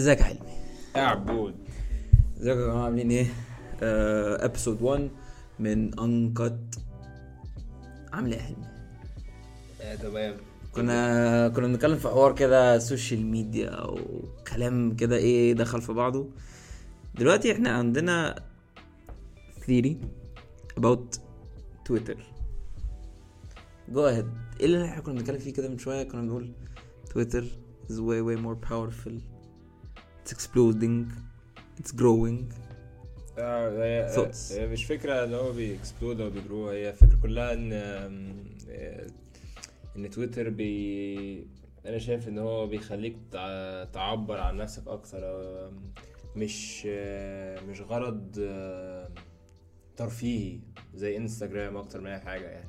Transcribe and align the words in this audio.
ازيك 0.00 0.18
يا 0.20 0.24
حلمي؟ 0.24 0.40
يا 0.96 1.00
عبود. 1.02 1.54
ازيك 2.40 2.56
يا 2.56 2.66
جماعة؟ 2.66 2.84
عاملين 2.84 3.10
إيه؟ 3.10 3.26
ابسود 4.44 4.82
1 4.82 5.10
من 5.58 5.98
انكت 6.00 6.78
عامل 8.12 8.32
إيه 8.32 8.38
يا 8.38 8.44
حلمي؟ 8.44 8.66
يا 9.80 9.94
تمام. 9.96 10.36
كنا 10.72 11.48
كنا 11.48 11.66
بنتكلم 11.66 11.98
في 11.98 12.08
حوار 12.08 12.34
كده 12.34 12.78
سوشيال 12.78 13.26
ميديا 13.26 13.68
أو 13.70 13.98
كلام 14.54 14.96
كده 14.96 15.16
إيه 15.16 15.52
دخل 15.52 15.82
في 15.82 15.92
بعضه. 15.92 16.28
دلوقتي 17.14 17.52
إحنا 17.52 17.70
عندنا 17.70 18.34
theory 19.60 19.92
about 20.80 21.18
تويتر 21.84 22.16
جو 23.88 24.06
اهيد 24.06 24.26
إيه 24.60 24.66
اللي 24.66 24.84
إحنا 24.84 25.00
كنا 25.02 25.14
بنتكلم 25.14 25.38
فيه 25.38 25.52
كده 25.52 25.68
من 25.68 25.78
شوية؟ 25.78 26.02
كنا 26.02 26.20
بنقول 26.20 26.52
تويتر 27.14 27.44
is 27.88 27.92
way 27.92 28.22
way 28.28 28.38
more 28.46 28.68
powerful 28.70 29.12
it's 30.30 30.32
exploding 30.32 31.06
it's 31.80 31.92
growing. 31.92 32.44
آه، 33.38 33.84
هي 33.84 34.30
هي 34.50 34.66
مش 34.66 34.84
فكرة 34.84 35.24
إن 35.24 35.34
هو 35.34 35.52
بي 35.52 35.67
explode 35.67 36.20
أو 36.20 36.30
بي 36.30 36.43
grow 36.43 36.68
هي 36.68 36.90
الفكرة 36.90 37.18
كلها 37.22 37.52
إن 37.52 37.70
آه، 37.72 39.06
إن 39.96 40.10
تويتر 40.10 40.48
بي 40.48 41.46
أنا 41.86 41.98
شايف 41.98 42.28
إن 42.28 42.38
هو 42.38 42.66
بيخليك 42.66 43.16
تعبر 43.92 44.40
عن 44.40 44.56
نفسك 44.56 44.88
أكتر 44.88 45.18
آه، 45.24 45.72
مش 46.36 46.86
مش 47.68 47.80
غرض 47.80 48.34
ترفيهي 49.96 50.60
زي 50.94 51.16
إنستجرام 51.16 51.76
أكتر 51.76 52.00
من 52.00 52.06
أي 52.06 52.20
حاجة 52.20 52.46
يعني. 52.46 52.68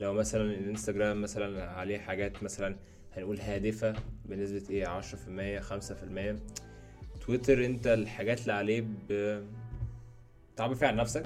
لو 0.00 0.14
مثلا 0.14 0.42
الانستغرام 0.42 1.22
مثلا 1.22 1.70
عليه 1.70 1.98
حاجات 1.98 2.42
مثلا 2.42 2.76
هنقول 3.12 3.40
هادفة 3.40 3.94
بنسبة 4.24 4.70
إيه 4.70 5.00
10% 5.00 5.60
5% 5.60 6.67
تويتر 7.28 7.64
انت 7.64 7.86
الحاجات 7.86 8.40
اللي 8.40 8.52
عليه 8.52 8.80
ب... 8.80 9.44
فيها 10.56 10.88
عن 10.88 10.96
نفسك 10.96 11.22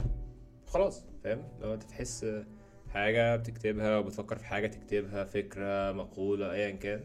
خلاص 0.66 1.04
فاهم؟ 1.24 1.42
لو 1.60 1.74
انت 1.74 1.82
تحس 1.82 2.27
حاجة 2.92 3.36
بتكتبها 3.36 3.98
وبتفكر 3.98 4.38
في 4.38 4.46
حاجة 4.46 4.66
تكتبها 4.66 5.24
فكرة 5.24 5.92
مقولة 5.92 6.52
ايا 6.52 6.70
كان 6.70 7.00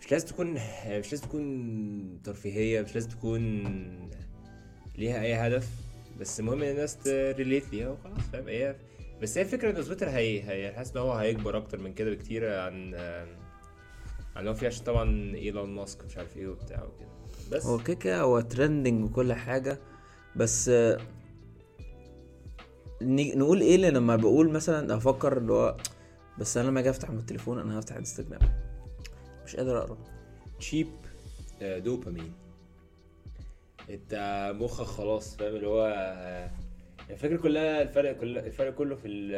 مش 0.00 0.12
لازم 0.12 0.26
تكون 0.26 0.52
مش 0.86 1.12
لازم 1.12 1.26
تكون 1.26 2.22
ترفيهية 2.24 2.82
مش 2.82 2.94
لازم 2.94 3.08
تكون 3.08 3.62
ليها 4.98 5.22
أي 5.22 5.34
هدف 5.34 5.70
بس 6.20 6.40
المهم 6.40 6.62
إن 6.62 6.70
الناس 6.70 6.96
ت 6.96 7.07
relate 7.07 7.72
ليها 7.72 7.88
وخلاص 7.88 8.20
فاهم؟ 8.32 8.48
هي 8.48 8.76
بس 9.22 9.38
هي 9.38 9.42
الفكرة 9.44 9.70
إن 9.70 9.84
تويتر 9.84 10.08
هي 10.08 10.42
هي 10.42 10.72
حاسس 10.72 10.92
إن 10.92 11.02
هو 11.02 11.12
هيكبر 11.12 11.56
أكتر 11.56 11.78
من 11.78 11.94
كده 11.94 12.10
بكتير 12.10 12.58
عن 12.58 12.94
عن 14.36 14.44
لو 14.44 14.54
في 14.54 14.66
عشان 14.66 14.84
طبعا 14.84 15.34
إيلون 15.34 15.70
ماسك 15.70 16.04
مش 16.04 16.16
عارف 16.16 16.36
إيه 16.36 16.48
وبتاع 16.48 16.84
وكده. 16.84 17.21
بس. 17.52 17.66
هو 17.66 17.78
كده 17.78 18.20
هو 18.20 18.40
trending 18.40 19.04
وكل 19.04 19.32
حاجة 19.32 19.78
بس 20.36 20.68
آه، 20.68 20.98
نقول 23.02 23.60
إيه 23.60 23.76
اللي 23.76 23.90
لما 23.90 24.16
بقول 24.16 24.50
مثلا 24.50 24.96
أفكر 24.96 25.38
اللي 25.38 25.52
هو 25.52 25.76
بس 26.38 26.56
أنا 26.56 26.68
لما 26.68 26.80
أجي 26.80 26.90
أفتح 26.90 27.10
من 27.10 27.18
التليفون 27.18 27.58
أنا 27.58 27.78
هفتح 27.78 27.96
انستجرام 27.96 28.40
مش 29.44 29.56
قادر 29.56 29.78
أقرأ. 29.78 29.98
cheap 30.58 30.88
دوبامين 31.62 32.32
أنت 33.90 34.14
مخك 34.60 34.84
خلاص 34.84 35.36
فاهم؟ 35.36 35.56
اللي 35.56 35.66
هو 35.66 35.94
آه، 35.96 36.50
الفكرة 37.10 37.36
كلها 37.36 37.82
الفرق 37.82 38.12
كل 38.12 38.38
الفرق 38.38 38.74
كله 38.74 38.94
في 38.94 39.08
ال 39.08 39.30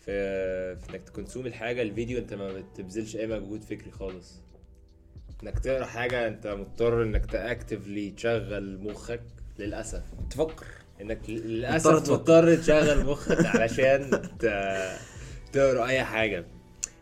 في 0.00 0.76
في 0.76 0.90
إنك 0.90 1.02
تكونسوم 1.02 1.46
الحاجة 1.46 1.82
الفيديو 1.82 2.18
أنت 2.18 2.34
ما 2.34 2.52
بتبذلش 2.52 3.16
أي 3.16 3.26
مجهود 3.26 3.62
فكري 3.64 3.90
خالص. 3.90 4.40
انك 5.42 5.58
تقرا 5.58 5.84
حاجة 5.84 6.28
انت 6.28 6.46
مضطر 6.46 7.02
انك 7.02 7.26
تاكتفلي 7.26 8.10
تشغل 8.10 8.78
مخك 8.78 9.22
للأسف. 9.58 10.02
تفكر. 10.30 10.66
انك 11.00 11.30
للأسف. 11.30 12.10
مضطر 12.10 12.56
تشغل 12.56 13.04
مخك 13.06 13.46
علشان 13.46 14.10
تقرا 15.52 15.86
أي 15.86 16.04
حاجة. 16.04 16.46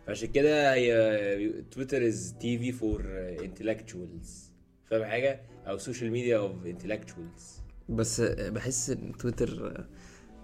فعشان 0.07 0.31
كده 0.31 0.73
هي 0.73 1.63
تويتر 1.71 2.07
is 2.07 2.35
TV 2.39 2.71
for 2.71 3.03
intellectuals 3.43 4.51
فاهم 4.85 5.03
حاجة؟ 5.03 5.41
أو 5.67 5.77
social 5.77 6.11
media 6.11 6.37
of 6.37 6.65
intellectuals 6.65 7.61
بس 7.89 8.21
بحس 8.21 8.89
إن 8.89 9.11
تويتر 9.17 9.85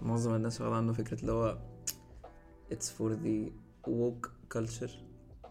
معظم 0.01 0.35
الناس 0.35 0.61
واخدة 0.61 0.75
عنه 0.75 0.93
فكرة 0.93 1.21
اللي 1.21 1.31
هو 1.31 1.57
it's 2.73 2.85
for 2.99 3.11
the 3.11 3.51
woke 3.89 4.29
culture 4.57 4.91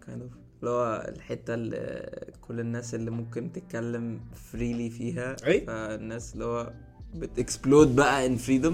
kind 0.07 0.23
of. 0.23 0.46
اللي 0.61 0.71
هو 0.71 1.07
الحتة 1.09 1.55
اللي 1.55 2.11
كل 2.41 2.61
الناس 2.61 2.95
اللي 2.95 3.11
ممكن 3.11 3.53
تتكلم 3.53 4.21
freely 4.53 4.91
فيها. 4.91 5.37
أي. 5.47 5.61
فالناس 5.61 6.35
اللي 6.35 6.45
هو 6.45 6.73
بت 7.15 7.33
explode 7.33 7.97
بقى 7.97 8.29
in 8.29 8.39
freedom. 8.41 8.73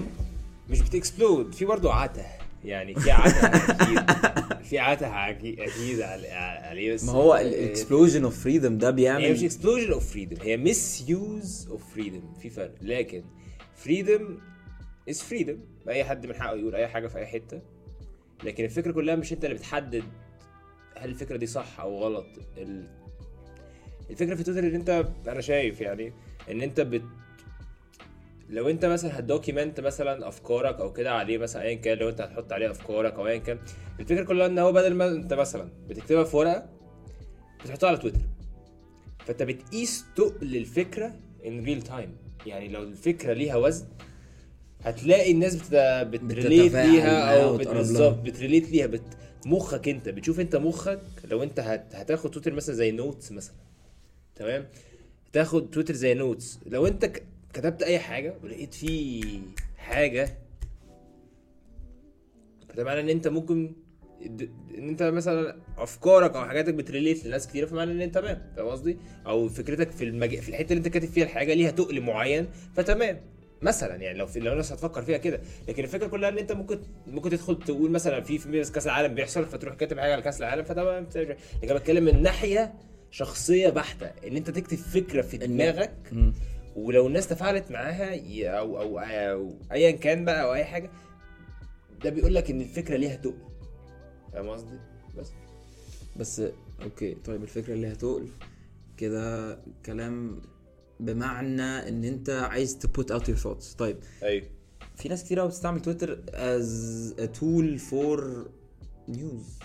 مش 0.69 0.81
بت 0.81 0.97
explode 0.97 1.53
في 1.53 1.65
برضه 1.65 1.93
عته 1.93 2.25
يعني 2.65 2.95
في 2.95 3.11
عته 3.11 3.47
أكيد. 3.47 4.11
في 4.69 4.79
عته 4.79 5.29
أكيد 5.29 6.01
عليه. 6.01 6.93
بس 6.93 7.03
ما 7.05 7.11
هو 7.11 7.35
ال 7.35 7.44
explosion 7.44 8.23
of 8.23 8.43
freedom 8.43 8.77
ده 8.77 8.87
هي 8.87 8.91
مش 8.91 8.95
بيعمل 8.95 9.25
explosion 9.43 9.91
of 9.91 10.11
freedom 10.11 10.37
هي 10.41 10.57
misuse 10.57 11.67
of 11.71 11.93
freedom 11.93 12.33
في 12.41 12.49
فرق. 12.49 12.75
لكن 12.81 13.23
freedom 13.75 14.37
is 15.09 15.21
freedom 15.21 15.57
أي 15.89 16.03
حد 16.03 16.25
من 16.25 16.33
حقه 16.33 16.55
يقول 16.55 16.75
أي 16.75 16.87
حاجة 16.87 17.07
في 17.07 17.17
أي 17.17 17.25
حتة. 17.25 17.61
لكن 18.43 18.63
الفكرة 18.65 18.91
كلها 18.91 19.15
مش 19.15 19.33
أنت 19.33 19.45
اللي 19.45 19.55
بتحدد 19.55 20.03
هل 21.03 21.09
الفكرة 21.09 21.37
دي 21.37 21.45
صح 21.45 21.79
أو 21.79 21.99
غلط؟ 21.99 22.25
ال... 22.57 22.87
الفكرة 24.09 24.35
في 24.35 24.43
تويتر 24.43 24.63
إن 24.63 24.75
أنت 24.75 25.05
أنا 25.27 25.41
شايف 25.41 25.81
يعني 25.81 26.13
إن 26.51 26.61
أنت 26.61 26.81
بت 26.81 27.03
لو 28.49 28.69
أنت 28.69 28.85
مثلا 28.85 29.19
هت 29.19 29.31
document 29.31 29.79
مثلا 29.79 30.27
أفكارك 30.27 30.79
أو 30.79 30.93
كده 30.93 31.11
عليه 31.11 31.37
مثلا 31.37 31.61
ايا 31.61 31.75
كان 31.75 31.97
لو 31.97 32.09
أنت 32.09 32.21
هتحط 32.21 32.53
عليه 32.53 32.71
أفكارك 32.71 33.13
أو 33.13 33.27
ايا 33.27 33.37
كان 33.37 33.59
الفكرة 33.99 34.23
كلها 34.23 34.47
إن 34.47 34.59
هو 34.59 34.71
بدل 34.71 34.93
ما 34.93 35.07
أنت 35.07 35.33
مثلا 35.33 35.69
بتكتبها 35.89 36.23
في 36.23 36.37
ورقة 36.37 36.69
بتحطها 37.63 37.87
على 37.87 37.97
تويتر. 37.97 38.19
فأنت 39.25 39.43
بتقيس 39.43 40.05
تقل 40.15 40.55
الفكرة 40.55 41.13
ان 41.45 41.63
real 41.63 41.81
time 41.81 42.17
يعني 42.45 42.67
لو 42.67 42.83
الفكرة 42.83 43.33
ليها 43.33 43.55
وزن 43.55 43.85
هتلاقي 44.83 45.31
الناس 45.31 45.55
بت... 45.55 45.75
بت 46.07 46.23
relate 46.23 46.73
ليها 46.73 47.43
أو. 47.43 47.57
بالظبط 47.57 48.19
بت 48.19 48.31
relate 48.31 48.69
ليها 48.71 48.87
بت... 48.87 49.03
مخك 49.47 49.89
انت 49.89 50.09
بتشوف 50.09 50.39
انت 50.39 50.55
مخك 50.55 51.01
لو 51.23 51.43
انت 51.43 51.59
هت... 51.59 51.95
هتاخد 51.95 52.31
تويتر 52.31 52.53
مثلا 52.53 52.75
زي 52.75 52.91
notes 52.91 53.31
مثلا 53.31 53.55
تمام؟ 54.35 54.67
تاخد 55.33 55.69
تويتر 55.69 55.93
زي 55.93 56.13
notes 56.13 56.59
لو 56.65 56.87
انت. 56.87 57.11
كتبت 57.53 57.83
أي 57.83 57.99
حاجة 57.99 58.35
ولقيت 58.43 58.73
فيه 58.73 59.39
حاجة 59.77 60.37
فده 62.69 62.83
معناه 62.83 63.01
إن 63.01 63.09
انت 63.09 63.27
ممكن 63.27 63.75
إن 64.77 64.89
انت 64.89 65.03
مثلا 65.03 65.57
أفكارك 65.77 66.35
أو 66.35 66.45
حاجاتك 66.45 66.73
بت 66.73 66.86
relate 66.86 67.25
لناس 67.25 67.47
كتير 67.47 67.67
فمعنى 67.67 67.91
إن 67.91 68.01
انت 68.01 68.15
تمام 68.15 68.51
فاهم 68.55 68.67
قصدي؟ 68.67 68.97
أو 69.27 69.49
فكرتك 69.49 69.91
في 69.91 70.03
المج... 70.03 70.39
في 70.39 70.49
الحتة 70.49 70.73
اللي 70.73 70.77
انت 70.77 70.87
كاتب 70.87 71.07
فيها 71.07 71.23
الحاجة 71.23 71.53
ليها 71.53 71.71
تقل 71.71 72.01
معين 72.01 72.47
فتمام. 72.75 73.21
مثلا 73.63 73.95
يعني 73.95 74.17
لو 74.17 74.27
في 74.27 74.39
لو 74.39 74.51
الناس 74.51 74.71
هتفكر 74.71 75.01
فيها 75.01 75.17
كده. 75.17 75.39
لكن 75.67 75.83
الفكرة 75.83 76.07
كلها 76.07 76.29
إن 76.29 76.37
أنت 76.37 76.51
ممكن 76.51 76.79
ممكن 77.07 77.29
تدخل 77.29 77.59
تقول 77.59 77.91
مثلا 77.91 78.21
في 78.21 78.37
في 78.37 78.71
كأس 78.71 78.85
العالم 78.85 79.15
بيحصل 79.15 79.45
فتروح 79.45 79.75
كاتب 79.75 79.99
حاجة 79.99 80.11
على 80.13 80.21
كأس 80.21 80.39
العالم 80.39 80.63
فتمام 80.63 81.07
لكن 81.15 81.35
أنا 81.63 81.73
بتكلم 81.73 82.03
من 82.03 82.21
ناحية 82.21 82.73
شخصية 83.11 83.69
بحتة 83.69 84.05
إن 84.27 84.37
أنت 84.37 84.49
تكتب 84.49 84.77
فكرة 84.77 85.21
في 85.21 85.37
دماغك. 85.37 85.93
ولو 86.75 87.07
الناس 87.07 87.27
تفاعلت 87.27 87.71
معاها 87.71 88.15
أو 88.59 88.81
أو 88.81 88.99
أو 88.99 89.53
ايا 89.71 89.91
كان 89.91 90.25
بقى 90.25 90.43
أو 90.43 90.53
أي 90.53 90.65
حاجة 90.65 90.89
ده 92.03 92.09
بيقول 92.09 92.35
لك 92.35 92.49
إن 92.49 92.61
الفكرة 92.61 92.97
ليها 92.97 93.15
تقل. 93.15 93.33
فاهم 94.33 94.49
قصدي؟ 94.49 94.77
بس. 95.17 95.31
بس 96.15 96.41
أوكي. 96.83 97.15
طيب 97.25 97.43
الفكرة 97.43 97.73
اللي 97.73 97.91
هتقل 97.93 98.27
كده 98.97 99.57
كلام 99.85 100.41
بمعنى 101.05 101.89
إن 101.89 102.03
أنت 102.03 102.29
عايز 102.29 102.77
ت 102.77 102.85
put 102.85 103.11
out 103.11 103.29
your 103.29 103.37
thoughts 103.37 103.73
طيب 103.73 103.97
أيوه. 104.23 104.45
في 104.95 105.09
ناس 105.09 105.23
كتير 105.23 105.39
قوي 105.39 105.47
بتستعمل 105.47 105.81
تويتر 105.81 106.19
a 107.17 107.27
tool 107.37 107.79
for 107.79 108.23
news. 109.15 109.63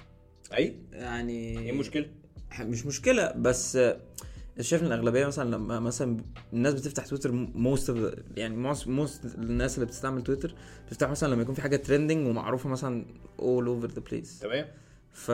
أي؟ 0.55 0.77
يعني 0.93 1.59
إيه 1.59 1.71
المشكلة؟ 1.71 2.07
مش 2.61 2.87
مشكلة 2.87 3.33
بس 3.33 3.79
شايف 4.61 4.83
إن 4.83 4.87
الأغلبية 4.87 5.27
مثلا 5.27 5.51
لما 5.51 5.81
مثلا 5.81 6.17
الناس 6.53 6.75
بتفتح 6.75 7.07
تويتر 7.07 7.33
most 7.33 8.15
يعني 8.37 8.57
most 8.87 9.25
الناس 9.25 9.75
اللي 9.75 9.87
بتستعمل 9.87 10.23
تويتر 10.23 10.55
بتفتح 10.87 11.11
مثلا 11.11 11.33
لما 11.35 11.43
يكون 11.43 11.55
في 11.55 11.63
حاجة 11.63 11.77
trending 11.77 12.27
ومعروفة 12.27 12.69
مثلا 12.69 13.05
all 13.39 13.65
over 13.67 13.91
the 13.91 14.11
place. 14.11 14.41
تمام. 14.41 14.67
ف 15.13 15.33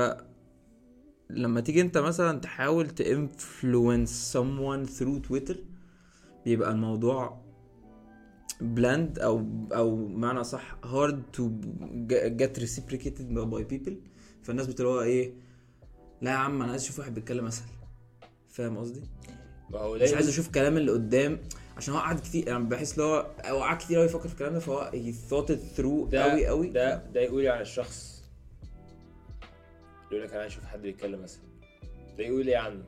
لما 1.30 1.60
تيجي 1.60 1.80
أنت 1.80 1.98
مثلا 1.98 2.40
تحاول 2.40 2.88
ت 2.88 3.02
influence 3.02 4.32
someone 4.32 4.90
through 4.98 5.28
تويتر 5.28 5.56
بيبقى 6.44 6.70
الموضوع 6.70 7.44
بلاند 8.60 9.18
أو 9.18 9.46
أو 9.72 9.96
معنى 9.96 10.44
صح 10.44 10.76
hard 10.84 11.14
to 11.36 11.42
get 12.40 12.60
reciprocated 12.62 13.34
by 13.34 13.74
people. 13.74 13.92
فالناس 14.42 14.66
بتبقى 14.66 15.04
إيه؟ 15.04 15.32
لا 16.20 16.30
يا 16.30 16.36
عم 16.36 16.62
أنا 16.62 16.70
عايز 16.70 16.82
أشوف 16.82 16.98
واحد 16.98 17.14
بيتكلم 17.14 17.46
أسهل. 17.46 17.68
فاهم 18.48 18.78
قصدي؟ 18.78 19.02
هو 19.74 19.94
مش 19.94 20.12
عايز 20.14 20.28
أشوف 20.28 20.48
كلام 20.48 20.76
اللي 20.76 20.92
قدام. 20.92 21.38
عشان 21.76 21.94
هو 21.94 22.00
قعد 22.00 22.20
كتير 22.20 22.48
يعني 22.48 22.64
بحس 22.64 22.98
لو 22.98 23.04
هو 23.04 23.30
هو 23.44 23.60
قعد 23.62 23.76
كتير 23.78 23.96
قوي 23.96 24.06
يفكر 24.06 24.28
في 24.28 24.34
الكلام 24.34 24.52
ده 24.52 24.58
فهو 24.60 24.90
it 25.46 25.78
through 25.78 26.10
ده 26.10 26.22
قوي 26.30 26.46
قوي 26.46 26.70
ده 26.70 27.06
ده 27.06 27.20
يقول 27.20 27.46
عن 27.48 27.60
الشخص. 27.60 28.24
يقول 30.10 30.24
لك 30.24 30.30
أنا 30.32 30.40
عايز 30.40 30.52
أشوف 30.52 30.64
حد 30.64 30.82
بيتكلم 30.82 31.22
مثلا 31.22 31.42
ده 32.18 32.24
يقول 32.24 32.48
إيه 32.48 32.56
عنه 32.56 32.84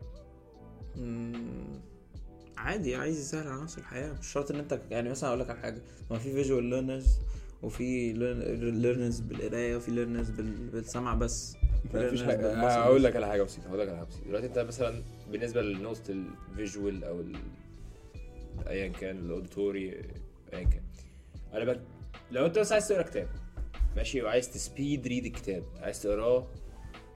عادي 2.67 2.97
عايز 2.97 3.21
يسهل 3.21 3.49
على 3.49 3.63
نفسه 3.63 3.79
الحياة. 3.79 4.13
مش 4.13 4.27
شرط 4.27 4.51
إن 4.51 4.59
أنت 4.59 4.81
يعني 4.91 5.11
مثلا 5.11 5.29
أقول 5.29 5.41
لك 5.41 5.51
على 5.51 5.59
حاجة. 5.59 5.83
ما 6.11 6.19
في 6.19 6.33
visual 6.33 6.65
learners 6.65 7.19
وفي 7.63 8.13
learners 8.13 9.21
بالقراية 9.21 9.77
وفي 9.77 9.91
learners 9.91 10.31
بالسمع 10.31 11.15
بس. 11.15 11.57
مفيش 11.85 12.21
learners 12.23 12.27
حاجة. 12.27 12.69
هقول. 12.69 13.05
لك 13.05 13.17
على 13.17 13.27
حاجة 13.27 13.43
بسيطة 13.43 13.69
هقول 13.69 13.81
لك 13.81 13.89
على 13.89 13.97
حاجة 13.97 14.07
بسيطة. 14.07 14.27
دلوقتي 14.27 14.47
أنت 14.47 14.59
مثلا 14.59 15.03
بالنسبة 15.31 15.63
لنقطة 15.63 16.11
ال 16.11 16.24
visual 16.24 17.05
أو 17.05 17.21
ال... 17.21 17.37
ايا 18.67 18.89
كان 18.89 19.19
ال 19.19 19.27
auditory 19.27 19.91
ايا 20.53 20.65
كان. 20.65 20.83
أنا 21.53 21.65
بك... 21.65 21.81
لو 22.31 22.47
أنت 22.47 22.59
بس 22.59 22.73
عايز 22.73 22.89
تقرأ 22.89 23.03
كتاب 23.03 23.29
ماشي 23.97 24.23
وعايز 24.23 24.51
ت 24.51 24.60
speed 24.60 25.07
read 25.07 25.27
الكتاب 25.27 25.65
عايز 25.81 26.03
تقراه 26.03 26.47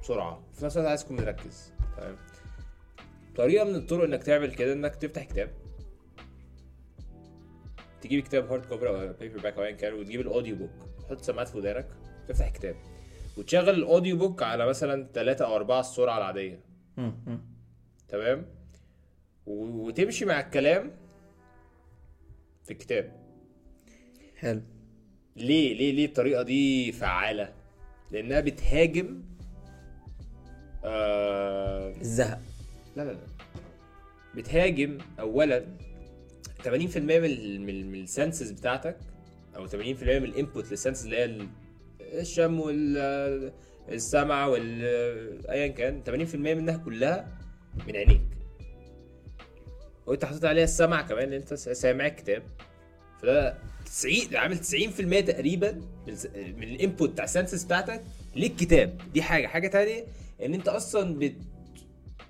بسرعة 0.02 0.42
في 0.54 0.64
نفس 0.64 0.76
الوقت 0.76 0.88
عايز 0.88 1.04
تكون 1.04 1.16
مركز 1.16 1.72
تمام؟ 1.96 2.16
طريقة 3.40 3.64
من 3.64 3.74
الطرق 3.74 4.04
إنك 4.04 4.22
تعمل 4.22 4.54
كده 4.54 4.72
إنك 4.72 4.96
تفتح 4.96 5.24
كتاب. 5.24 5.50
تجيب 8.00 8.22
كتاب 8.22 8.50
hard 8.50 8.64
cover 8.64 8.88
أو 8.88 9.12
paperback 9.12 9.58
أو 9.58 9.64
ايا 9.64 9.70
كان 9.70 9.92
وتجيب 9.92 10.20
ال 10.20 10.56
audiobook 10.56 10.70
تحط 11.08 11.20
سماعات 11.20 11.48
في 11.48 11.58
ودانك 11.58 11.86
تفتح 12.28 12.48
كتاب 12.48 12.76
وتشغل 13.36 13.68
ال 13.68 14.16
audiobook 14.16 14.42
على 14.42 14.66
مثلا 14.66 15.08
3 15.14 15.44
أو 15.46 15.56
4 15.56 15.80
السرعة 15.80 16.18
العادية. 16.18 16.60
تمام؟ 18.08 18.46
وتمشي 19.46 20.24
مع 20.24 20.40
الكلام 20.40 20.90
في 22.64 22.70
الكتاب. 22.70 23.12
حلو. 24.36 24.62
ليه؟ 25.36 25.74
ليه؟ 25.74 25.92
ليه 25.92 26.06
الطريقة 26.06 26.42
دي 26.42 26.92
فعالة؟ 26.92 27.54
لأنها 28.10 28.40
بتهاجم 28.40 29.22
آه 30.84 31.90
الزهق. 32.00 32.40
لا 32.96 33.02
لا 33.02 33.12
لا. 33.12 33.29
بتهاجم 34.36 34.98
اولا 35.20 35.64
80% 36.64 36.68
من 36.96 37.66
من, 37.66 37.94
السنسز 38.02 38.50
بتاعتك 38.50 38.96
أو 39.56 39.68
80% 39.68 39.74
من 39.74 40.24
الإنبوت 40.24 40.70
للسنسز 40.70 41.04
اللي 41.04 41.16
هي 41.16 41.24
ال- 41.24 41.48
الشم 42.00 42.60
والسمع 42.60 44.46
وال 44.46 44.84
ايا 45.50 45.66
كان 45.68 46.02
80% 46.28 46.34
منها 46.34 46.76
كلها 46.76 47.38
من 47.88 47.96
عينيك. 47.96 48.20
وأنت 50.06 50.24
حاطط 50.24 50.44
عليها 50.44 50.64
السمع 50.64 51.02
كمان 51.02 51.22
إن 51.24 51.32
أنت 51.32 51.54
سامع 51.54 52.06
الكتاب 52.06 52.42
فده 53.22 53.58
90 53.84 54.36
عامل 54.36 54.58
90% 54.58 55.24
تقريبا 55.26 55.72
من 56.06 56.14
من 56.56 56.62
ال 56.62 56.70
input 56.70 57.10
بتاع 57.10 57.24
ال 57.24 57.30
senses 57.30 57.64
بتاعتك 57.64 58.02
للكتاب. 58.36 59.00
دي 59.14 59.22
حاجة. 59.22 59.46
حاجة 59.46 59.68
تانية 59.68 60.04
إن 60.42 60.54
أنت 60.54 60.68
أصلا 60.68 61.18
بت 61.18 61.34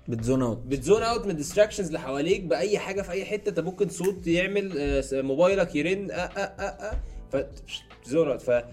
بتزون 0.07 0.41
اوت 0.41 0.57
بتزون 0.57 1.03
اوت 1.03 1.25
من 1.25 1.31
ال 1.31 1.35
distractions 1.35 1.87
اللي 1.87 1.99
حواليك 1.99 2.41
بأي 2.43 2.79
حاجة 2.79 3.01
في 3.01 3.11
أي 3.11 3.25
حتة. 3.25 3.49
أنت 3.49 3.59
ممكن 3.59 3.89
صوت 3.89 4.27
يعمل 4.27 4.73
آه، 4.77 5.03
موبايلك 5.21 5.75
يرن 5.75 6.11
آه 6.11 6.15
آه 6.15 6.39
آه 6.39 6.91
آه. 6.91 6.99
ف 7.31 7.35
ت 8.05 8.09
zone 8.09 8.27
out 8.27 8.41
ف 8.41 8.63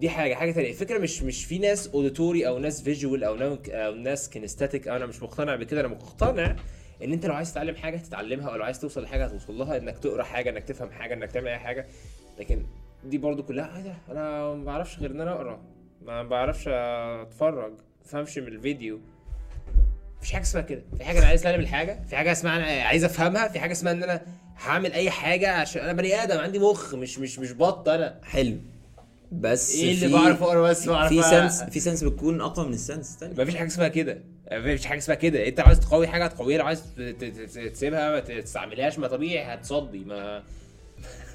دي 0.00 0.10
حاجة 0.10 0.34
حاجة 0.34 0.52
تانية. 0.52 0.68
الفكرة 0.68 0.98
مش 0.98 1.22
مش 1.22 1.44
في 1.44 1.58
ناس 1.58 1.88
auditory 1.88 2.48
أو 2.48 2.58
ناس 2.58 2.82
visual 2.82 3.24
أو 3.24 3.36
أو 3.68 3.94
ناس 3.94 4.28
kinesthetic 4.28 4.88
أنا 4.88 5.06
مش 5.06 5.22
مقتنع 5.22 5.56
بكده. 5.56 5.80
أنا 5.80 5.88
مقتنع 5.88 6.56
إن 7.04 7.12
أنت 7.12 7.26
لو 7.26 7.34
عايز 7.34 7.52
تتعلم 7.52 7.74
حاجة 7.74 7.96
تتعلمها 7.96 8.48
أو 8.50 8.56
لو 8.56 8.64
عايز 8.64 8.80
توصل 8.80 9.02
لحاجة 9.02 9.24
هتوصل 9.24 9.58
لها 9.58 9.76
إنك 9.76 9.98
تقرأ 9.98 10.22
حاجة 10.22 10.50
إنك 10.50 10.64
تفهم 10.64 10.90
حاجة 10.90 11.14
إنك 11.14 11.32
تعمل 11.32 11.48
أي 11.48 11.58
حاجة. 11.58 11.86
لكن 12.38 12.62
دي 13.04 13.18
برضو 13.18 13.42
كلها 13.42 13.80
ده 13.80 13.94
أنا 14.12 14.54
ما 14.54 14.64
بعرفش 14.64 14.98
غير 14.98 15.10
إن 15.10 15.20
أنا 15.20 15.32
أقرأ. 15.32 15.60
ما 16.02 16.22
بعرفش 16.22 16.68
أتفرج. 16.68 17.70
ما 17.72 17.76
افهمش 18.04 18.38
من 18.38 18.48
الفيديو. 18.48 19.00
مفيش 20.20 20.32
حاجة 20.32 20.42
اسمها 20.42 20.62
كده. 20.62 20.82
في 20.98 21.04
حاجة 21.04 21.18
أنا 21.18 21.26
عايز 21.26 21.40
اتعلم 21.40 21.60
الحاجة. 21.60 22.00
في 22.10 22.16
حاجة 22.16 22.32
اسمها 22.32 22.56
أنا 22.56 22.82
عايز 22.82 23.04
أفهمها. 23.04 23.48
في 23.48 23.60
حاجة 23.60 23.72
اسمها 23.72 23.92
إن 23.92 24.02
أنا 24.02 24.22
هعمل 24.64 24.92
أي 24.92 25.10
حاجة 25.10 25.50
عشان 25.52 25.82
أنا 25.82 25.92
بني 25.92 26.22
آدم 26.22 26.38
عندي 26.38 26.58
مخ 26.58 26.94
مش 26.94 27.18
مش 27.18 27.38
مش 27.38 27.52
بط 27.52 27.88
أنا 27.88 28.20
حلو 28.22 28.56
بس 29.32 29.74
إيه 29.74 29.94
اللي 29.94 30.06
في- 30.08 30.12
بعرف 30.14 30.42
اقرا 30.42 30.62
بس 30.62 30.88
بعرف 30.88 31.08
في 31.12 31.22
سنس 31.22 31.62
في 31.62 31.80
سنس 31.80 32.04
بتكون 32.04 32.40
أقوى 32.40 32.66
من 32.66 32.72
السنس 32.74 33.14
التانية. 33.14 33.42
مفيش 33.42 33.56
حاجة 33.56 33.66
اسمها 33.66 33.88
كده. 33.88 34.18
مفيش 34.52 34.86
حاجة 34.86 34.98
اسمها 34.98 35.16
كده. 35.16 35.48
أنت 35.48 35.60
عايز 35.60 35.80
تقوي 35.80 36.08
حاجة 36.08 36.24
هتقويها. 36.24 36.58
لو 36.58 36.66
عايز 36.66 36.82
تسيبها 37.72 38.10
ما 38.10 38.20
تستعملهاش 38.20 38.98
ما 38.98 39.08
طبيعي 39.08 39.54
هتصدي. 39.54 39.98
ما 39.98 40.42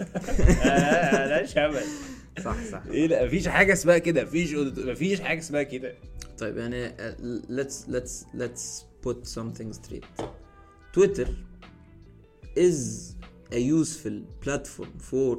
ده 1.29 1.45
شبل 1.45 1.81
صح 2.45 2.55
صح. 2.71 2.81
إيه 2.91 3.07
لا 3.07 3.25
مفيش 3.25 3.47
حاجة 3.47 3.73
اسمها 3.73 3.97
كده. 3.97 4.23
مفيش 4.23 4.53
مفيش 4.77 5.21
حاجة 5.21 5.39
اسمها 5.39 5.63
كده. 5.63 5.93
طيب 6.43 6.57
يعني 6.57 6.89
uh, 6.89 7.15
let's 7.49 7.87
let's 7.87 8.25
let's 8.41 8.83
put 9.05 9.17
something 9.37 9.69
straight. 9.79 10.25
Twitter 10.95 11.29
is 12.67 12.79
a 13.51 13.59
useful 13.79 14.17
platform 14.45 14.91
for 15.11 15.37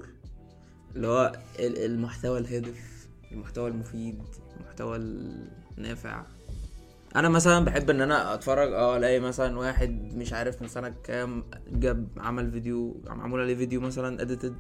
اللي 0.97 1.07
هو 1.07 1.33
ال- 1.59 1.85
المحتوى 1.85 2.39
الهادف 2.39 3.07
المحتوى 3.33 3.71
المفيد 3.71 4.23
المحتوى 4.61 4.97
النافع. 5.79 6.23
أنا 7.17 7.29
مثلا 7.29 7.65
بحب 7.65 7.91
إن 7.91 8.01
أنا 8.01 8.35
أتفرج 8.35 8.73
آه 8.73 8.97
ألاقي 8.97 9.21
مثلا 9.21 9.59
واحد 9.59 10.15
مش 10.15 10.33
عارف 10.33 10.63
من 10.63 10.69
سنة 10.69 10.95
كام 11.05 11.45
جاب 11.73 12.09
عمل 12.17 12.51
فيديو 12.51 12.97
معمول 13.07 13.41
عليه 13.41 13.55
فيديو 13.57 13.81
مثلا 13.81 14.23
edited 14.23 14.55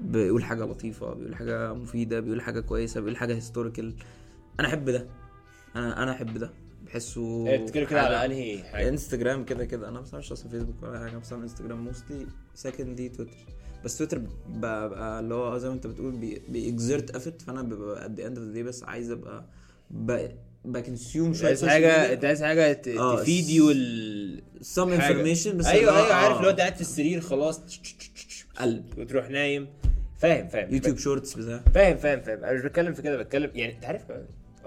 بيقول 0.00 0.44
حاجة 0.44 0.64
لطيفة 0.64 1.14
بيقول 1.14 1.34
حاجة 1.36 1.74
مفيدة 1.74 2.20
بيقول 2.20 2.40
حاجة 2.42 2.60
كويسة 2.60 3.00
بيقول 3.00 3.16
حاجة 3.16 3.34
historical 3.34 3.94
أنا 4.60 4.68
أحب 4.68 4.90
ده. 4.90 5.06
أنا 5.76 6.02
أنا 6.02 6.12
احب 6.12 6.38
ده 6.38 6.50
بحسه 6.86 7.46
إيه، 7.48 7.56
بتتكلم 7.62 7.84
كده 7.86 8.00
على 8.02 8.24
أنهي 8.24 8.62
حاجة؟ 8.62 8.88
انستجرام 8.88 9.44
كده 9.44 9.64
كده. 9.64 9.88
أنا 9.88 10.00
مثلا 10.00 10.20
مش 10.20 10.32
أصلا 10.32 10.50
فيسبوك 10.50 10.82
ولا 10.82 10.98
حاجة 10.98 11.16
مثلا 11.18 11.42
انستجرام 11.42 11.84
mostly 11.84 12.26
secondly 12.54 13.08
تويتر 13.08 13.32
بس 13.84 13.98
تويتر 13.98 14.20
ببقى 14.48 15.20
اللي 15.20 15.34
هو 15.34 15.58
زي 15.58 15.68
ما 15.68 15.74
انت 15.74 15.86
بتقول 15.86 16.12
بي 16.16 16.42
ب 16.48 16.58
exert 16.58 17.10
effort 17.16 17.42
فأنا 17.42 17.62
ببقى 17.62 18.06
at 18.06 18.10
the 18.10 18.26
end 18.26 18.38
of 18.38 18.48
the 18.48 18.62
بس 18.62 18.82
عايز 18.84 19.10
أبقى 19.10 19.44
ب- 19.90 20.28
بكونسيوم 20.64 21.26
انت 21.26 21.36
شوية 21.36 21.48
عايز 21.48 21.64
حاجة. 21.64 22.12
أنت 22.12 22.24
عايز 22.24 22.42
حاجة 22.42 22.70
آه، 22.98 23.16
تفيد 23.22 23.48
يو 23.48 23.66
حاجة. 23.68 25.22
information 25.22 25.48
بس 25.48 25.66
أيوه 25.66 25.96
أيوه 25.96 26.14
عارف 26.14 26.36
آه، 26.38 26.42
لو 26.42 26.50
أنت 26.50 26.60
قاعد 26.60 26.74
في 26.74 26.80
السرير 26.80 27.20
خلاص 27.20 27.60
قلب. 28.56 28.84
وتروح 28.98 29.30
نايم. 29.30 29.68
فاهم 30.18 30.48
فاهم 30.48 30.74
يوتيوب 30.74 30.98
شورتس 30.98 31.34
بتاع 31.34 31.60
فاهم 31.74 31.96
فاهم 31.96 32.20
فاهم. 32.20 32.44
أنا 32.44 32.52
مش 32.52 32.60
بتكلم 32.62 32.94
في 32.94 33.02
كده 33.02 33.16
بتكلم 33.22 33.50
يعني 33.54 33.74
أنت 33.74 33.84
عارف 33.84 34.02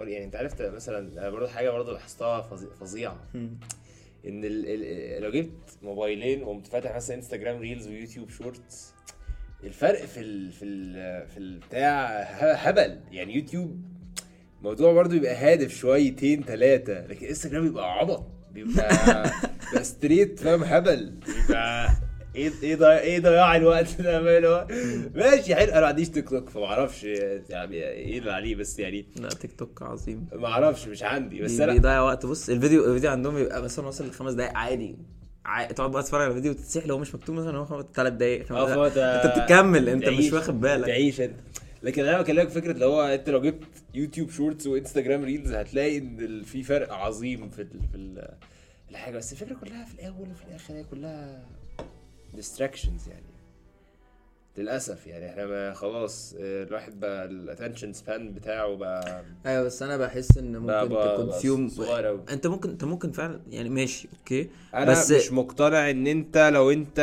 يعني 0.07 0.25
أنت 0.25 0.35
عرفت 0.35 0.61
مثلا 0.61 1.29
برضه 1.29 1.47
حاجة 1.47 1.69
برضه 1.69 1.93
لاحظتها 1.93 2.41
فظي- 2.41 2.75
فظيعة. 2.79 3.19
إن 3.35 4.43
ال... 4.45 4.65
ال... 4.67 5.21
لو 5.21 5.31
جبت 5.31 5.77
موبايلين 5.81 6.43
وقمت 6.43 6.67
فاتح 6.67 6.95
مثلا 6.95 7.15
إنستجرام 7.17 7.57
ريلز 7.59 7.87
ويوتيوب 7.87 8.29
شورتس 8.29 8.93
الفرق 9.63 10.05
في 10.05 10.19
ال... 10.19 10.51
في 10.51 10.65
ال... 10.65 11.27
في 11.27 11.37
البتاع 11.37 12.21
هبل. 12.53 12.99
يعني 13.11 13.35
يوتيوب 13.35 13.81
الموضوع 14.59 14.93
برضه 14.93 15.09
بيبقى 15.13 15.35
هادف 15.35 15.75
شويتين 15.75 16.43
ثلاثة 16.43 17.07
لكن 17.07 17.27
إنستجرام 17.27 17.63
بيبقى 17.63 17.91
عبط 17.93 18.27
بيبقى 18.51 18.89
بيبقى 19.69 19.83
straight 19.83 20.39
فاهم 20.39 20.63
هبل. 20.63 21.19
بيبقى 21.47 21.89
إيه 22.35 22.51
إيه 22.63 22.75
ضياع 22.75 22.99
إيه 22.99 23.19
ضياع 23.19 23.55
الوقت 23.55 24.01
ده 24.01 24.21
ماله 24.21 24.67
ماشي 25.15 25.55
حلو. 25.55 25.71
أنا 25.71 25.81
ما 25.81 25.87
عنديش 25.87 26.09
تيك 26.09 26.29
توك 26.29 26.49
فما 26.49 26.65
أعرفش 26.65 27.03
يعني 27.49 27.75
إيه 27.83 28.19
اللي 28.19 28.31
عليه 28.31 28.55
بس 28.55 28.79
يعني 28.79 29.05
لا 29.15 29.29
تيك 29.29 29.51
توك 29.51 29.81
عظيم. 29.81 30.27
ما 30.33 30.47
أعرفش 30.47 30.87
مش 30.87 31.03
عندي 31.03 31.41
بس 31.41 31.59
أنا 31.59 31.73
بيضيع 31.73 32.01
وقت. 32.01 32.25
بص 32.25 32.49
الفيديو 32.49 32.85
الفيديو 32.85 33.11
عندهم 33.11 33.35
بيبقى 33.35 33.61
مثلا 33.61 33.85
واصل 33.85 34.07
لخمس 34.07 34.33
دقايق 34.33 34.57
عادي. 34.57 34.95
عا- 35.45 35.71
تقعد 35.71 35.91
بقى 35.91 36.03
تتفرج 36.03 36.21
على 36.21 36.29
الفيديو 36.29 36.51
وتتسح 36.51 36.85
لو 36.85 36.97
مش 36.97 37.15
مكتوب 37.15 37.35
مثلا 37.35 37.57
هو 37.57 37.85
ثلاث 37.95 38.13
دقايق 38.13 38.45
خمس. 38.45 38.57
فهو 38.69 38.87
ده- 38.87 39.23
أنت 39.25 39.39
بتكمل 39.43 39.89
أنت 39.89 40.09
مش 40.09 40.33
واخد 40.33 40.61
بالك. 40.61 40.85
تعيش 40.87 41.21
أنت. 41.21 41.35
لكن 41.83 42.05
أنا 42.05 42.21
بكلمك 42.21 42.49
فكرة 42.49 42.71
اللي 42.71 42.85
هو 42.85 43.01
أنت 43.01 43.29
لو 43.29 43.41
جبت 43.41 43.63
يوتيوب 43.93 44.29
Shorts 44.29 44.67
وإنستجرام 44.67 45.23
Reels 45.23 45.53
هتلاقي 45.53 45.97
إن 45.97 46.41
في 46.43 46.63
فرق 46.63 46.93
عظيم 46.93 47.49
في 47.49 47.61
ال 47.61 47.67
في 47.91 47.95
ال 47.97 48.27
الحاجة. 48.91 49.17
بس 49.17 49.31
الفكرة 49.31 49.55
كلها 49.55 49.85
في 49.85 49.93
الأول 49.93 50.27
وفي 50.31 50.43
الآخر 50.49 50.73
هي 50.73 50.83
كلها 50.83 51.43
distractions 52.37 53.07
يعني 53.09 53.25
للأسف 54.57 55.07
يعني 55.07 55.29
إحنا 55.29 55.73
خلاص 55.73 56.35
آه، 56.39 56.63
الواحد 56.63 56.99
بقى 56.99 57.25
ال 57.25 57.32
attention 57.32 57.93
span 57.93 58.33
بتاعه 58.33 58.75
بقى 58.75 59.23
أيوه 59.45 59.63
بس 59.63 59.83
أنا 59.83 59.97
بحس 59.97 60.37
إن 60.37 60.57
ممكن 60.57 60.89
ت 60.89 60.98
consume. 60.98 61.69
أنت 62.29 62.47
ممكن 62.47 62.69
أنت 62.69 62.83
ممكن 62.83 63.11
فعلا 63.11 63.41
يعني 63.49 63.69
ماشي 63.69 64.07
أوكي 64.19 64.49
أنا 64.73 64.91
بس- 64.91 65.11
مش 65.11 65.31
مقتنع 65.31 65.89
إن 65.89 66.07
أنت 66.07 66.37
لو 66.37 66.71
أنت 66.71 66.99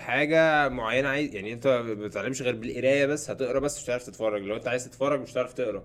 حاجة 0.00 0.68
معينة 0.68 1.08
عايز 1.08 1.34
يعني 1.34 1.52
أنت 1.52 1.66
ما 1.66 1.94
بتتعلمش 1.94 2.42
غير 2.42 2.54
بالقراية 2.56 3.06
بس 3.06 3.30
هتقرأ 3.30 3.58
بس 3.58 3.78
مش 3.78 3.84
هتعرف 3.84 4.06
تتفرج 4.06 4.42
لو 4.42 4.56
أنت 4.56 4.68
عايز 4.68 4.84
تتفرج 4.84 5.20
مش 5.20 5.32
هتعرف 5.32 5.52
تقرأ 5.52 5.84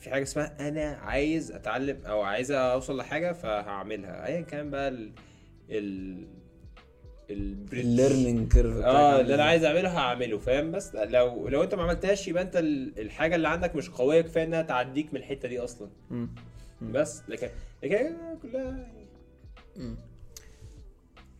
في 0.00 0.10
حاجة 0.10 0.22
اسمها 0.22 0.68
أنا 0.68 0.96
عايز 0.96 1.52
أتعلم 1.52 2.06
أو 2.06 2.22
عايز 2.22 2.50
أوصل 2.52 2.96
لحاجة 2.96 3.32
فهعملها 3.32 4.26
ايا 4.26 4.40
كان 4.40 4.70
بقى 4.70 4.88
ال... 4.88 5.12
ال. 5.70 6.26
ال 7.30 7.44
learning 7.44 8.52
curve 8.52 8.76
آه 8.76 9.20
اللي 9.20 9.34
أنا 9.34 9.44
عايز 9.44 9.64
أعمله 9.64 9.98
هعمله 9.98 10.38
فاهم؟ 10.38 10.72
بس 10.72 10.94
لو 10.94 11.48
لو 11.48 11.62
أنت 11.62 11.74
ما 11.74 11.82
عملتهاش 11.82 12.28
يبقى 12.28 12.42
أنت 12.42 12.56
ال- 12.56 12.98
الحاجة 13.00 13.34
اللي 13.36 13.48
عندك 13.48 13.76
مش 13.76 13.90
قوية 13.90 14.20
كفاية 14.20 14.44
إنها 14.44 14.62
تعديك 14.62 15.14
من 15.14 15.20
الحتة 15.20 15.48
دي 15.48 15.58
أصلا. 15.60 15.88
بس 16.82 17.22
لكن 17.28 17.48
لكن 17.82 18.16
كلها 18.42 18.86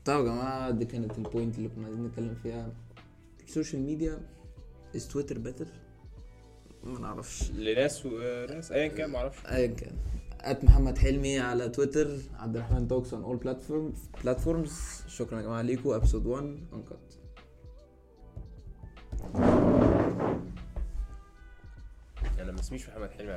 طيب 0.04 0.16
يا 0.18 0.22
جماعة 0.32 0.70
دي 0.70 0.84
كانت 0.84 1.18
البوينت 1.18 1.58
اللي 1.58 1.68
كنا 1.68 1.84
عايزين 1.86 2.04
نتكلم 2.06 2.34
فيها. 2.42 2.72
السوشيال 3.44 3.82
ميديا 3.82 4.20
از 4.96 5.08
تويتر 5.08 5.38
بيتر 5.38 5.66
ما 6.84 6.98
نعرفش. 7.00 7.50
لناس 7.50 8.06
وناس 8.06 8.72
ايا 8.72 8.88
كان 8.88 9.10
ما 9.10 9.18
أعرفش. 9.18 9.46
ايا 9.46 9.66
كان. 9.66 9.92
ات 10.50 10.64
محمد 10.64 10.98
حلمي 10.98 11.38
على 11.38 11.68
تويتر 11.68 12.18
عبد 12.34 12.56
الرحمن 12.56 12.88
توكس 12.88 13.14
اون 13.14 13.22
اول 13.22 13.36
بلاتفورم 13.36 13.92
بلاتفورمز 14.22 15.02
شكرا 15.06 15.38
يا 15.38 15.42
جماعة 15.42 15.62
ليكم 15.62 15.90
ابسود 15.90 16.26
1 16.26 16.44
انكت 16.72 17.18
أنا 22.38 22.52
ما 22.52 22.60
اسميش 22.60 22.88
محمد 22.88 23.10
حلمي. 23.10 23.36